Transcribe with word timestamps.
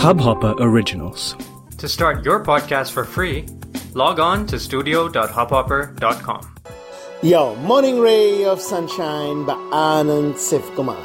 Hubhopper 0.00 0.56
Originals. 0.58 1.36
To 1.76 1.86
start 1.86 2.24
your 2.24 2.42
podcast 2.42 2.90
for 2.90 3.04
free, 3.04 3.44
log 3.92 4.18
on 4.18 4.46
to 4.46 4.58
studio.hubhopper.com. 4.58 6.54
Yo, 7.22 7.54
Morning 7.56 8.00
Ray 8.00 8.46
of 8.46 8.62
Sunshine 8.62 9.44
by 9.44 9.52
Anand 9.76 10.36
Sivkumar. 10.36 10.96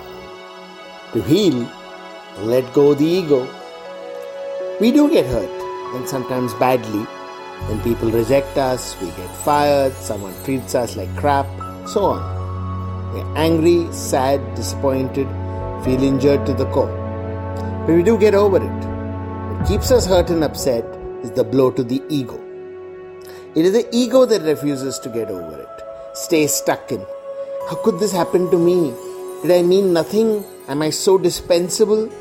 To 1.11 1.21
heal, 1.23 1.69
let 2.43 2.71
go 2.71 2.93
the 2.93 3.03
ego. 3.03 3.45
We 4.79 4.93
do 4.93 5.11
get 5.11 5.25
hurt, 5.25 5.51
and 5.93 6.07
sometimes 6.07 6.53
badly. 6.53 7.03
When 7.67 7.81
people 7.81 8.09
reject 8.09 8.57
us, 8.57 8.95
we 9.01 9.07
get 9.07 9.29
fired, 9.43 9.91
someone 9.95 10.33
treats 10.45 10.73
us 10.73 10.95
like 10.95 11.13
crap, 11.17 11.47
so 11.85 12.05
on. 12.05 13.13
We're 13.13 13.27
angry, 13.35 13.91
sad, 13.91 14.39
disappointed, 14.55 15.27
feel 15.83 16.01
injured 16.01 16.45
to 16.45 16.53
the 16.53 16.65
core. 16.67 17.04
But 17.85 17.95
we 17.95 18.01
do 18.01 18.17
get 18.17 18.33
over 18.33 18.57
it. 18.57 18.85
What 19.57 19.67
keeps 19.67 19.91
us 19.91 20.07
hurt 20.07 20.31
and 20.31 20.43
upset 20.43 20.83
is 21.21 21.29
the 21.31 21.43
blow 21.43 21.69
to 21.69 21.83
the 21.83 22.01
ego. 22.09 22.41
It 23.55 23.63
is 23.63 23.73
the 23.73 23.87
ego 23.91 24.25
that 24.25 24.41
refuses 24.41 24.97
to 24.99 25.09
get 25.09 25.29
over 25.29 25.61
it, 25.61 26.17
stays 26.17 26.55
stuck 26.55 26.91
in. 26.91 27.05
How 27.69 27.75
could 27.83 27.99
this 27.99 28.11
happen 28.11 28.49
to 28.49 28.57
me? 28.57 28.91
Did 29.43 29.51
I 29.51 29.61
mean 29.61 29.93
nothing? 29.93 30.43
Am 30.67 30.81
I 30.81 30.89
so 30.89 31.19
dispensable? 31.19 32.11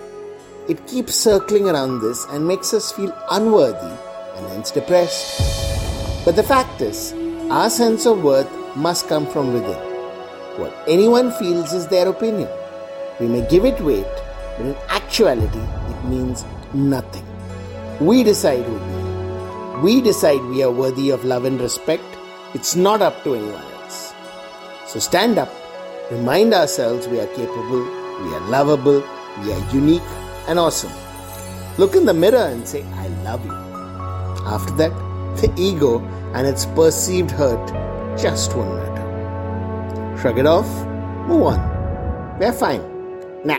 It 0.68 0.86
keeps 0.86 1.14
circling 1.14 1.66
around 1.66 2.00
this 2.00 2.26
and 2.26 2.46
makes 2.46 2.74
us 2.74 2.92
feel 2.92 3.16
unworthy 3.30 3.96
and 4.36 4.46
hence 4.48 4.70
depressed. 4.70 6.26
But 6.26 6.36
the 6.36 6.42
fact 6.42 6.82
is, 6.82 7.14
our 7.50 7.70
sense 7.70 8.04
of 8.04 8.22
worth 8.22 8.50
must 8.76 9.08
come 9.08 9.26
from 9.26 9.54
within. 9.54 9.80
What 10.60 10.74
anyone 10.86 11.32
feels 11.32 11.72
is 11.72 11.88
their 11.88 12.08
opinion. 12.08 12.50
We 13.18 13.28
may 13.28 13.48
give 13.48 13.64
it 13.64 13.80
weight, 13.80 14.23
but 14.56 14.66
in 14.66 14.76
actuality, 14.88 15.58
it 15.58 16.04
means 16.04 16.44
nothing. 16.72 17.24
We 18.00 18.22
decide 18.22 18.64
who 18.64 18.72
we 18.72 18.78
are. 18.78 19.80
We 19.82 20.00
decide 20.00 20.40
we 20.42 20.62
are 20.62 20.70
worthy 20.70 21.10
of 21.10 21.24
love 21.24 21.44
and 21.44 21.60
respect. 21.60 22.04
It's 22.54 22.76
not 22.76 23.02
up 23.02 23.22
to 23.24 23.34
anyone 23.34 23.62
else. 23.80 24.14
So 24.86 24.98
stand 24.98 25.38
up, 25.38 25.50
remind 26.10 26.54
ourselves 26.54 27.08
we 27.08 27.20
are 27.20 27.26
capable, 27.28 27.82
we 28.22 28.34
are 28.34 28.48
lovable, 28.48 29.02
we 29.42 29.52
are 29.52 29.70
unique 29.72 30.02
and 30.48 30.58
awesome. 30.58 30.92
Look 31.78 31.96
in 31.96 32.04
the 32.04 32.14
mirror 32.14 32.46
and 32.46 32.66
say, 32.66 32.84
I 32.94 33.08
love 33.24 33.44
you. 33.44 33.52
After 34.46 34.72
that, 34.76 34.92
the 35.40 35.52
ego 35.56 36.00
and 36.34 36.46
its 36.46 36.66
perceived 36.66 37.30
hurt 37.30 37.66
just 38.16 38.54
won't 38.54 38.74
matter. 38.76 40.18
Shrug 40.20 40.38
it 40.38 40.46
off, 40.46 40.68
move 41.26 41.42
on. 41.42 42.38
We're 42.38 42.52
fine. 42.52 42.82
Nah, 43.44 43.58